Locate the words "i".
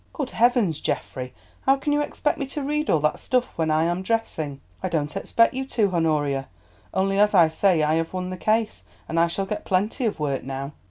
3.69-3.83, 4.81-4.89, 7.35-7.49, 7.83-7.93, 9.19-9.27